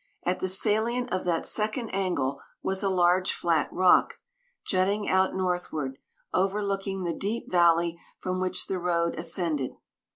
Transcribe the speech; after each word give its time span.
At 0.23 0.39
the 0.39 0.47
salient 0.47 1.13
of 1.13 1.25
that 1.25 1.45
second 1.45 1.91
angle 1.91 2.41
was 2.63 2.81
a 2.81 2.89
large 2.89 3.33
flat 3.33 3.71
rock, 3.71 4.17
jutting 4.65 5.07
out 5.07 5.35
northward, 5.35 5.99
overlooking 6.33 7.03
the 7.03 7.13
deep 7.13 7.51
valley 7.51 7.99
from 8.17 8.39
which 8.41 8.65
the 8.65 8.79
road 8.79 9.13
ascended. 9.15 9.75